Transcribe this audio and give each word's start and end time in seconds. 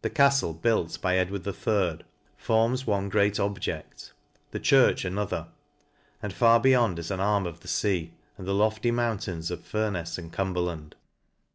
The 0.00 0.08
caftle, 0.08 0.54
built 0.58 0.98
by 1.02 1.18
Ed 1.18 1.28
ward 1.28 1.46
III. 1.46 2.06
forms 2.38 2.86
one 2.86 3.10
great 3.10 3.38
object, 3.38 4.14
the 4.52 4.58
church 4.58 5.04
ano 5.04 5.26
ther 5.26 5.42
j 5.42 5.48
and 6.22 6.32
far 6.32 6.58
beyond 6.58 6.98
is 6.98 7.10
art 7.10 7.20
arm 7.20 7.46
of 7.46 7.60
the 7.60 7.70
lea, 7.86 8.14
and 8.38 8.46
the 8.46 8.54
lofty 8.54 8.90
mountains 8.90 9.50
of 9.50 9.60
Furnefs 9.60 10.16
and 10.16 10.32
Cumberland. 10.32 10.96